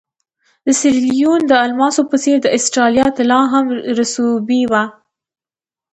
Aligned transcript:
د 0.65 0.67
سیریلیون 0.79 1.41
د 1.47 1.53
الماسو 1.65 2.01
په 2.11 2.15
څېر 2.23 2.37
د 2.41 2.47
اسټرالیا 2.57 3.07
طلا 3.17 3.41
هم 3.53 3.65
رسوبي 3.99 4.61
وه. 4.71 4.83